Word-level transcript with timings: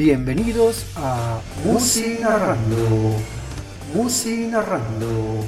Bienvenidos 0.00 0.86
a 0.96 1.42
Musi 1.62 2.20
Narrando, 2.22 3.16
Musi 3.92 4.46
Narrando, 4.46 5.44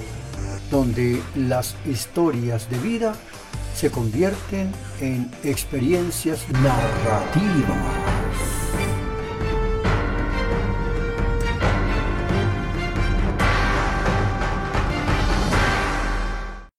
donde 0.71 1.23
las 1.35 1.75
historias 1.87 2.69
de 2.69 2.77
vida 2.77 3.15
se 3.75 3.91
convierten 3.91 4.71
en 5.01 5.31
experiencias 5.43 6.45
narrativas. 6.51 7.79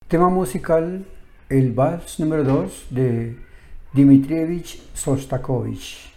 Tema 0.07 0.29
musical, 0.29 1.07
el 1.49 1.71
vals 1.71 2.19
número 2.19 2.43
2 2.43 2.85
de 2.91 3.35
Dmitrievich 3.93 4.79
Sostakovich. 4.93 6.12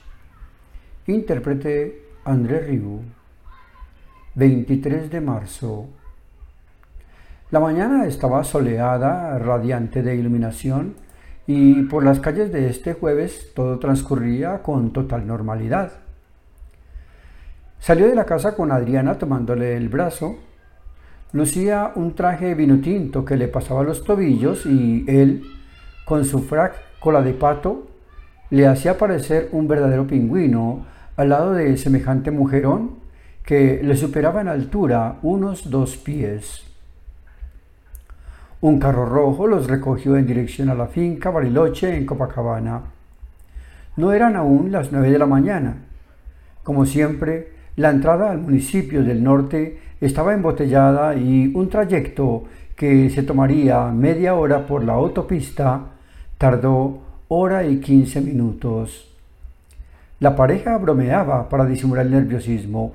Intérprete 1.09 2.03
André 2.25 2.59
Ribu. 2.63 3.01
23 4.35 5.09
de 5.09 5.21
marzo. 5.21 5.87
La 7.53 7.61
mañana 7.61 8.07
estaba 8.07 8.43
soleada, 8.43 9.39
radiante 9.39 10.03
de 10.03 10.17
iluminación, 10.17 10.97
y 11.47 11.85
por 11.85 12.05
las 12.05 12.19
calles 12.19 12.51
de 12.51 12.69
este 12.69 12.95
jueves 12.95 13.53
todo 13.55 13.79
transcurría 13.79 14.65
con 14.65 14.93
total 14.93 15.29
normalidad. 15.29 15.93
Salió 17.79 18.09
de 18.09 18.17
la 18.17 18.25
casa 18.25 18.57
con 18.57 18.73
Adriana 18.73 19.17
tomándole 19.17 19.77
el 19.77 19.89
brazo. 19.89 20.35
Lucía 21.31 21.93
un 21.95 22.17
traje 22.17 22.57
vino 22.57 22.81
tinto 22.81 23.25
que 23.25 23.37
le 23.37 23.47
pasaba 23.47 23.85
los 23.85 24.03
tobillos 24.03 24.67
y 24.67 25.05
él, 25.07 25.45
con 26.05 26.25
su 26.25 26.41
frac 26.41 26.75
cola 26.99 27.23
de 27.23 27.33
pato, 27.33 27.87
le 28.51 28.67
hacía 28.67 28.99
parecer 28.99 29.51
un 29.53 29.69
verdadero 29.69 30.05
pingüino 30.09 30.96
al 31.17 31.31
lado 31.31 31.55
de 31.55 31.77
semejante 31.77 32.31
mujerón 32.31 32.91
que 33.45 33.81
le 33.83 33.97
superaba 33.97 34.41
en 34.41 34.49
altura 34.49 35.19
unos 35.23 35.71
dos 35.71 35.97
pies. 35.97 36.65
Un 38.61 38.79
carro 38.79 39.07
rojo 39.07 39.47
los 39.47 39.69
recogió 39.69 40.17
en 40.17 40.27
dirección 40.27 40.69
a 40.69 40.75
la 40.75 40.87
finca 40.87 41.31
Bariloche 41.31 41.97
en 41.97 42.05
Copacabana. 42.05 42.83
No 43.97 44.13
eran 44.13 44.37
aún 44.37 44.73
las 44.73 44.93
nueve 44.93 45.11
de 45.11 45.19
la 45.19 45.27
mañana. 45.27 45.77
Como 46.63 46.85
siempre, 46.85 47.53
la 47.77 47.91
entrada 47.91 48.31
al 48.31 48.39
municipio 48.39 49.03
del 49.05 49.23
norte 49.23 49.79
estaba 50.01 50.35
embotellada 50.35 51.15
y 51.15 51.53
un 51.55 51.69
trayecto 51.69 52.45
que 52.75 53.09
se 53.09 53.23
tomaría 53.23 53.87
media 53.87 54.35
hora 54.35 54.67
por 54.67 54.85
la 54.85 54.95
autopista 54.95 55.93
tardó 56.37 56.99
hora 57.29 57.65
y 57.65 57.81
quince 57.81 58.21
minutos. 58.21 59.16
La 60.19 60.35
pareja 60.35 60.79
bromeaba 60.79 61.49
para 61.49 61.67
disimular 61.67 62.07
el 62.07 62.13
nerviosismo. 62.13 62.93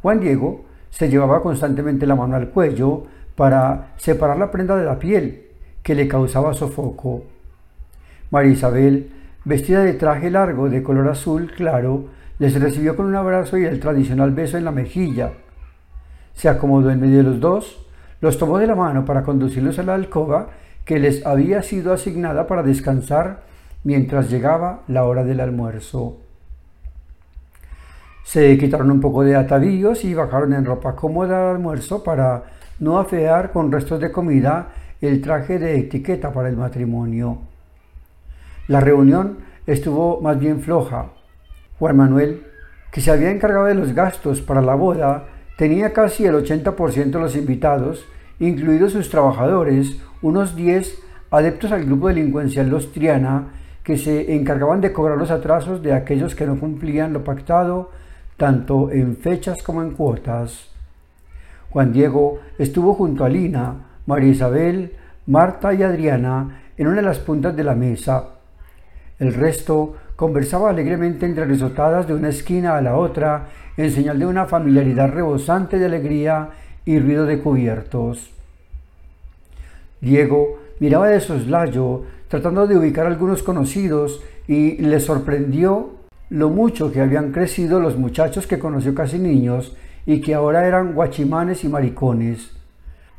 Juan 0.00 0.20
Diego 0.20 0.64
se 0.90 1.08
llevaba 1.08 1.42
constantemente 1.42 2.06
la 2.06 2.14
mano 2.14 2.36
al 2.36 2.50
cuello 2.50 3.04
para 3.34 3.94
separar 3.96 4.38
la 4.38 4.50
prenda 4.50 4.76
de 4.76 4.84
la 4.84 4.98
piel 4.98 5.46
que 5.82 5.94
le 5.94 6.06
causaba 6.06 6.54
sofoco. 6.54 7.24
María 8.30 8.52
Isabel, 8.52 9.10
vestida 9.44 9.82
de 9.82 9.94
traje 9.94 10.30
largo 10.30 10.68
de 10.68 10.84
color 10.84 11.08
azul 11.08 11.50
claro, 11.56 12.04
les 12.38 12.58
recibió 12.60 12.94
con 12.94 13.06
un 13.06 13.16
abrazo 13.16 13.58
y 13.58 13.64
el 13.64 13.80
tradicional 13.80 14.30
beso 14.30 14.56
en 14.56 14.64
la 14.64 14.70
mejilla. 14.70 15.32
Se 16.34 16.48
acomodó 16.48 16.90
en 16.90 17.00
medio 17.00 17.18
de 17.18 17.24
los 17.24 17.40
dos, 17.40 17.86
los 18.20 18.38
tomó 18.38 18.58
de 18.58 18.68
la 18.68 18.76
mano 18.76 19.04
para 19.04 19.24
conducirlos 19.24 19.78
a 19.80 19.82
la 19.82 19.94
alcoba 19.94 20.50
que 20.84 21.00
les 21.00 21.26
había 21.26 21.62
sido 21.62 21.92
asignada 21.92 22.46
para 22.46 22.62
descansar 22.62 23.49
mientras 23.84 24.30
llegaba 24.30 24.82
la 24.88 25.04
hora 25.04 25.24
del 25.24 25.40
almuerzo. 25.40 26.18
Se 28.24 28.56
quitaron 28.58 28.90
un 28.90 29.00
poco 29.00 29.22
de 29.22 29.34
atavíos 29.34 30.04
y 30.04 30.14
bajaron 30.14 30.52
en 30.52 30.64
ropa 30.64 30.94
cómoda 30.94 31.50
al 31.50 31.56
almuerzo 31.56 32.04
para 32.04 32.44
no 32.78 32.98
afear 32.98 33.52
con 33.52 33.72
restos 33.72 34.00
de 34.00 34.12
comida 34.12 34.68
el 35.00 35.20
traje 35.20 35.58
de 35.58 35.78
etiqueta 35.78 36.32
para 36.32 36.48
el 36.48 36.56
matrimonio. 36.56 37.38
La 38.68 38.80
reunión 38.80 39.38
estuvo 39.66 40.20
más 40.20 40.38
bien 40.38 40.60
floja. 40.60 41.06
Juan 41.78 41.96
Manuel, 41.96 42.46
que 42.92 43.00
se 43.00 43.10
había 43.10 43.30
encargado 43.30 43.64
de 43.66 43.74
los 43.74 43.94
gastos 43.94 44.40
para 44.40 44.60
la 44.60 44.74
boda, 44.74 45.24
tenía 45.56 45.92
casi 45.92 46.26
el 46.26 46.34
80% 46.34 47.10
de 47.10 47.18
los 47.18 47.36
invitados, 47.36 48.06
incluidos 48.38 48.92
sus 48.92 49.10
trabajadores, 49.10 49.98
unos 50.22 50.54
10 50.54 51.02
adeptos 51.30 51.72
al 51.72 51.84
grupo 51.84 52.08
delincuencial 52.08 52.68
Los 52.68 52.86
que 53.90 53.98
se 53.98 54.36
encargaban 54.36 54.80
de 54.80 54.92
cobrar 54.92 55.18
los 55.18 55.32
atrasos 55.32 55.82
de 55.82 55.92
aquellos 55.92 56.36
que 56.36 56.46
no 56.46 56.60
cumplían 56.60 57.12
lo 57.12 57.24
pactado, 57.24 57.90
tanto 58.36 58.88
en 58.92 59.16
fechas 59.16 59.64
como 59.64 59.82
en 59.82 59.94
cuotas. 59.94 60.68
Juan 61.70 61.92
Diego 61.92 62.38
estuvo 62.56 62.94
junto 62.94 63.24
a 63.24 63.28
Lina, 63.28 63.74
María 64.06 64.30
Isabel, 64.30 64.92
Marta 65.26 65.74
y 65.74 65.82
Adriana 65.82 66.60
en 66.78 66.86
una 66.86 66.98
de 66.98 67.02
las 67.02 67.18
puntas 67.18 67.56
de 67.56 67.64
la 67.64 67.74
mesa. 67.74 68.26
El 69.18 69.34
resto 69.34 69.96
conversaba 70.14 70.70
alegremente 70.70 71.26
entre 71.26 71.44
risotadas 71.44 72.06
de 72.06 72.14
una 72.14 72.28
esquina 72.28 72.76
a 72.76 72.82
la 72.82 72.94
otra 72.94 73.48
en 73.76 73.90
señal 73.90 74.20
de 74.20 74.26
una 74.26 74.46
familiaridad 74.46 75.10
rebosante 75.10 75.80
de 75.80 75.86
alegría 75.86 76.50
y 76.84 77.00
ruido 77.00 77.26
de 77.26 77.40
cubiertos. 77.40 78.30
Diego 80.00 80.60
miraba 80.78 81.08
de 81.08 81.18
soslayo 81.18 82.04
tratando 82.30 82.68
de 82.68 82.78
ubicar 82.78 83.06
a 83.06 83.08
algunos 83.08 83.42
conocidos 83.42 84.22
y 84.46 84.76
le 84.76 85.00
sorprendió 85.00 85.90
lo 86.30 86.48
mucho 86.48 86.92
que 86.92 87.00
habían 87.00 87.32
crecido 87.32 87.80
los 87.80 87.98
muchachos 87.98 88.46
que 88.46 88.60
conoció 88.60 88.94
casi 88.94 89.18
niños 89.18 89.76
y 90.06 90.20
que 90.20 90.34
ahora 90.34 90.64
eran 90.64 90.94
guachimanes 90.94 91.64
y 91.64 91.68
maricones. 91.68 92.52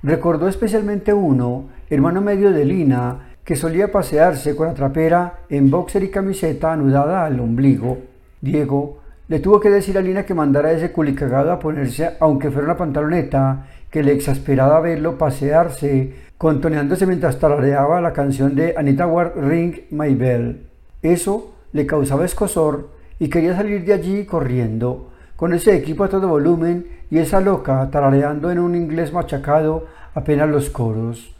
Recordó 0.01 0.47
especialmente 0.47 1.13
uno, 1.13 1.65
hermano 1.89 2.21
medio 2.21 2.53
de 2.53 2.63
Lina, 2.63 3.33
que 3.43 3.57
solía 3.57 3.91
pasearse 3.91 4.55
con 4.55 4.67
la 4.67 4.73
trapera 4.73 5.39
en 5.49 5.69
boxer 5.69 6.03
y 6.03 6.09
camiseta 6.09 6.71
anudada 6.71 7.25
al 7.25 7.37
ombligo. 7.41 7.97
Diego 8.39 8.99
le 9.27 9.39
tuvo 9.39 9.59
que 9.59 9.69
decir 9.69 9.97
a 9.97 10.01
Lina 10.01 10.25
que 10.25 10.33
mandara 10.33 10.69
a 10.69 10.71
ese 10.71 10.93
culicagado 10.93 11.51
a 11.51 11.59
ponerse, 11.59 12.11
aunque 12.21 12.49
fuera 12.49 12.67
una 12.67 12.77
pantaloneta, 12.77 13.67
que 13.91 14.01
le 14.01 14.13
exasperaba 14.13 14.79
verlo 14.79 15.17
pasearse 15.17 16.13
contoneándose 16.37 17.05
mientras 17.05 17.37
tarareaba 17.37 18.01
la 18.01 18.13
canción 18.13 18.55
de 18.55 18.73
Anita 18.75 19.05
Ward 19.05 19.33
Ring 19.35 19.81
My 19.91 20.15
Bell. 20.15 20.65
Eso 21.03 21.53
le 21.73 21.85
causaba 21.85 22.25
escosor 22.25 22.89
y 23.19 23.29
quería 23.29 23.55
salir 23.55 23.85
de 23.85 23.93
allí 23.93 24.25
corriendo, 24.25 25.11
con 25.35 25.53
ese 25.53 25.75
equipo 25.75 26.03
a 26.03 26.09
todo 26.09 26.27
volumen 26.27 26.87
y 27.11 27.19
esa 27.19 27.41
loca 27.41 27.87
tarareando 27.91 28.49
en 28.49 28.57
un 28.57 28.75
inglés 28.75 29.13
machacado 29.13 29.85
apenas 30.15 30.49
los 30.49 30.69
coros. 30.69 31.35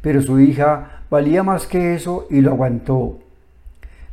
Pero 0.00 0.22
su 0.22 0.40
hija 0.40 1.02
valía 1.10 1.42
más 1.42 1.66
que 1.66 1.94
eso 1.94 2.26
y 2.30 2.40
lo 2.40 2.52
aguantó. 2.52 3.18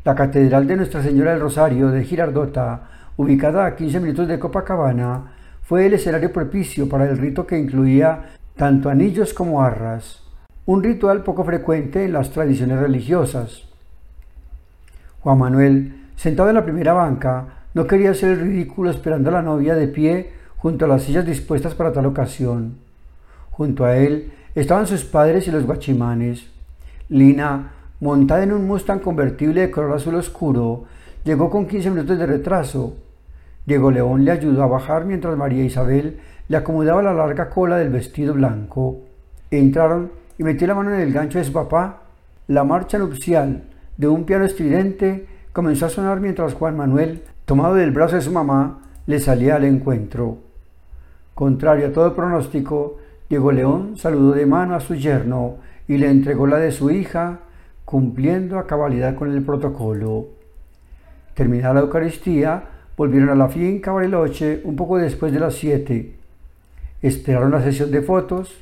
La 0.04 0.16
Catedral 0.16 0.68
de 0.68 0.78
Nuestra 0.78 1.04
Señora 1.04 1.32
del 1.32 1.42
Rosario 1.42 1.90
de 1.90 2.04
Girardota, 2.04 2.90
ubicada 3.18 3.66
a 3.66 3.76
15 3.76 4.00
minutos 4.00 4.28
de 4.28 4.40
Copacabana, 4.40 5.32
fue 5.62 5.86
el 5.86 5.94
escenario 5.94 6.34
propicio 6.34 6.90
para 6.90 7.10
el 7.10 7.18
rito 7.18 7.48
que 7.48 7.58
incluía 7.58 8.32
tanto 8.56 8.90
anillos 8.90 9.34
como 9.34 9.62
arras, 9.62 10.22
un 10.66 10.84
ritual 10.84 11.24
poco 11.24 11.44
frecuente 11.44 12.06
en 12.06 12.14
las 12.14 12.32
tradiciones 12.32 12.80
religiosas. 12.80 13.64
Juan 15.22 15.38
Manuel, 15.38 16.08
sentado 16.16 16.50
en 16.50 16.56
la 16.56 16.64
primera 16.64 16.94
banca, 16.94 17.66
no 17.74 17.88
quería 17.88 18.12
hacer 18.12 18.32
el 18.32 18.42
ridículo 18.42 18.90
esperando 18.90 19.30
a 19.30 19.34
la 19.34 19.42
novia 19.42 19.76
de 19.76 19.88
pie 19.88 20.34
junto 20.58 20.86
a 20.86 20.88
las 20.88 21.04
sillas 21.04 21.26
dispuestas 21.26 21.74
para 21.74 21.94
tal 21.94 22.06
ocasión. 22.06 22.76
Junto 23.52 23.86
a 23.86 23.96
él 23.96 24.34
estaban 24.56 24.88
sus 24.88 25.04
padres 25.04 25.48
y 25.48 25.52
los 25.52 25.66
guachimanes. 25.66 26.48
Lina, 27.10 27.72
montada 28.00 28.44
en 28.44 28.52
un 28.52 28.68
Mustang 28.68 29.00
convertible 29.00 29.62
de 29.62 29.72
color 29.72 29.94
azul 29.94 30.16
oscuro, 30.16 30.86
llegó 31.24 31.50
con 31.50 31.68
15 31.68 31.90
minutos 31.92 32.18
de 32.18 32.26
retraso. 32.26 32.96
Diego 33.66 33.92
León 33.92 34.26
le 34.26 34.32
ayudó 34.32 34.64
a 34.64 34.68
bajar 34.68 35.06
mientras 35.06 35.38
María 35.38 35.64
Isabel 35.64 36.20
le 36.48 36.58
acomodaba 36.58 37.02
la 37.04 37.14
larga 37.14 37.50
cola 37.50 37.78
del 37.78 37.90
vestido 37.90 38.34
blanco. 38.34 39.02
Entraron 39.52 40.12
y 40.38 40.44
metió 40.44 40.68
la 40.68 40.76
mano 40.76 40.94
en 40.94 41.02
el 41.02 41.14
gancho 41.14 41.38
de 41.38 41.46
su 41.46 41.54
papá. 41.54 42.02
La 42.48 42.64
marcha 42.64 42.98
nupcial 42.98 43.64
de 43.98 44.08
un 44.08 44.26
piano 44.26 44.46
estridente 44.46 45.28
comenzó 45.54 45.86
a 45.86 45.90
sonar 45.90 46.20
mientras 46.20 46.54
Juan 46.54 46.76
Manuel, 46.76 47.24
tomado 47.46 47.76
del 47.76 47.92
brazo 47.92 48.16
de 48.16 48.22
su 48.22 48.32
mamá, 48.32 48.80
le 49.06 49.20
salía 49.20 49.56
al 49.56 49.66
encuentro. 49.66 50.38
Contrario 51.34 51.88
a 51.88 51.92
todo 51.92 52.16
pronóstico, 52.16 52.98
Diego 53.30 53.52
León 53.52 53.98
saludó 53.98 54.34
de 54.34 54.46
mano 54.46 54.76
a 54.76 54.80
su 54.80 54.96
yerno 54.96 55.58
y 55.88 55.98
le 55.98 56.10
entregó 56.10 56.48
la 56.48 56.58
de 56.58 56.72
su 56.72 56.92
hija, 56.92 57.40
cumpliendo 57.86 58.58
a 58.58 58.68
cabalidad 58.68 59.16
con 59.16 59.32
el 59.32 59.44
protocolo. 59.44 60.28
Terminada 61.34 61.76
la 61.76 61.80
Eucaristía, 61.82 62.64
volvieron 63.02 63.30
a 63.30 63.36
la 63.36 63.48
finca 63.48 63.92
Bariloche 63.92 64.62
un 64.64 64.76
poco 64.76 65.00
después 65.00 65.34
de 65.34 65.40
las 65.40 65.56
siete. 65.56 66.18
Esperaron 67.02 67.50
la 67.50 67.64
sesión 67.64 67.90
de 67.90 68.04
fotos. 68.04 68.56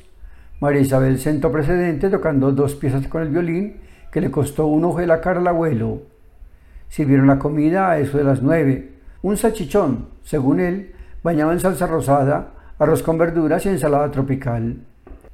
María 0.60 0.80
Isabel 0.80 1.18
sentó 1.18 1.52
precedente 1.52 2.08
tocando 2.08 2.50
dos 2.50 2.74
piezas 2.74 3.06
con 3.06 3.20
el 3.20 3.28
violín 3.28 3.76
que 4.10 4.22
le 4.22 4.30
costó 4.30 4.64
un 4.64 4.82
ojo 4.86 5.00
de 5.00 5.06
la 5.06 5.20
cara 5.20 5.40
al 5.40 5.46
abuelo. 5.46 6.00
Sirvieron 6.88 7.26
la 7.26 7.38
comida 7.38 7.90
a 7.90 7.98
eso 7.98 8.16
de 8.16 8.24
las 8.24 8.40
nueve. 8.40 8.92
un 9.20 9.36
salchichón, 9.36 10.06
según 10.24 10.60
él, 10.60 10.94
bañado 11.22 11.52
en 11.52 11.60
salsa 11.60 11.86
rosada, 11.86 12.54
arroz 12.78 13.02
con 13.02 13.18
verduras 13.18 13.66
y 13.66 13.68
ensalada 13.68 14.10
tropical. 14.10 14.78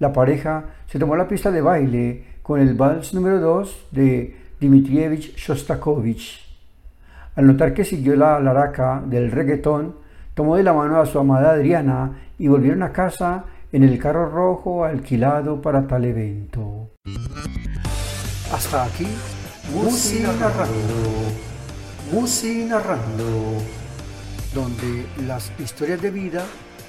La 0.00 0.12
pareja 0.12 0.64
se 0.88 0.98
tomó 0.98 1.14
la 1.14 1.28
pista 1.28 1.52
de 1.52 1.60
baile 1.60 2.24
con 2.42 2.58
el 2.58 2.74
vals 2.74 3.14
número 3.14 3.38
2 3.38 3.86
de 3.92 4.34
Dmitrievich 4.58 5.36
Shostakovich. 5.36 6.45
Al 7.36 7.46
notar 7.46 7.74
que 7.74 7.84
siguió 7.84 8.16
la 8.16 8.40
laraca 8.40 9.02
del 9.04 9.30
reggaetón, 9.30 9.96
tomó 10.32 10.56
de 10.56 10.62
la 10.62 10.72
mano 10.72 10.98
a 10.98 11.04
su 11.04 11.18
amada 11.18 11.50
Adriana 11.50 12.12
y 12.38 12.48
volvieron 12.48 12.82
a 12.82 12.92
casa 12.92 13.44
en 13.72 13.84
el 13.84 13.98
carro 13.98 14.30
rojo 14.30 14.86
alquilado 14.86 15.60
para 15.60 15.86
tal 15.86 16.06
evento. 16.06 16.92
Hasta 18.50 18.84
aquí, 18.84 19.06
Musi 19.74 20.20
narrando, 20.20 20.94
Musi 22.10 22.64
narrando, 22.64 23.24
donde 24.54 25.04
las 25.26 25.52
historias 25.60 26.00
de 26.00 26.10
vida 26.10 26.42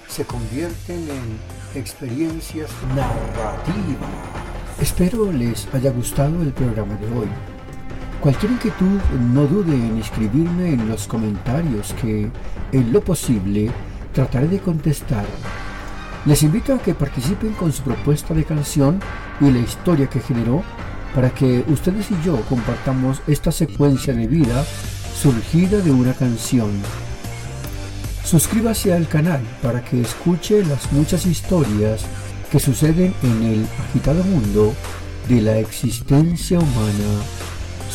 se 0.08 0.24
convierten 0.24 1.10
en 1.10 1.80
experiencias 1.80 2.70
narrativas. 2.96 4.10
Espero 4.80 5.30
les 5.30 5.68
haya 5.74 5.92
gustado 5.92 6.42
el 6.42 6.54
programa 6.54 6.96
de 6.96 7.08
hoy. 7.20 7.57
Cualquier 8.22 8.54
inquietud 8.54 9.00
no 9.32 9.46
dude 9.46 9.76
en 9.76 10.00
escribirme 10.00 10.74
en 10.74 10.90
los 10.90 11.08
comentarios 11.08 11.94
que, 12.02 12.30
en 12.72 12.92
lo 12.92 13.02
posible, 13.02 13.70
trataré 14.12 14.48
de 14.48 14.60
contestar. 14.60 15.26
Les 16.26 16.42
invito 16.42 16.74
a 16.74 16.80
que 16.80 16.96
participen 16.96 17.54
con 17.54 17.72
su 17.72 17.84
propuesta 17.84 18.34
de 18.34 18.44
canción 18.44 19.00
y 19.40 19.52
la 19.52 19.60
historia 19.60 20.10
que 20.10 20.20
generó 20.20 20.64
para 21.14 21.30
que 21.30 21.64
ustedes 21.68 22.10
y 22.12 22.16
yo 22.26 22.42
compartamos 22.50 23.22
esta 23.28 23.52
secuencia 23.52 24.14
de 24.14 24.28
vida 24.28 24.66
surgida 25.16 25.80
de 25.80 25.92
una 25.92 26.14
canción. 26.14 26.72
Suscríbase 28.26 28.94
al 28.94 29.08
canal 29.08 29.42
para 29.62 29.84
que 29.86 30.02
escuche 30.02 30.66
las 30.66 30.92
muchas 30.92 31.26
historias 31.26 32.02
que 32.52 32.60
suceden 32.60 33.14
en 33.24 33.44
el 33.44 33.68
agitado 33.88 34.24
mundo 34.24 34.74
de 35.30 35.42
la 35.42 35.60
existencia 35.60 36.60
humana. 36.60 37.57